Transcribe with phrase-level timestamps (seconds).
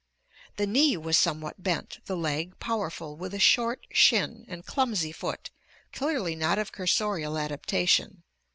[0.55, 5.11] The knee was some what bent, the leg powerful, with a short shin and clumsy
[5.11, 5.51] foot,
[5.93, 8.23] clearly not of cursorial adaptation.